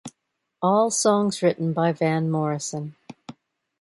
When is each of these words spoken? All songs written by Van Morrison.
All 0.63 0.89
songs 0.89 1.43
written 1.43 1.73
by 1.73 1.91
Van 1.91 2.31
Morrison. 2.31 2.95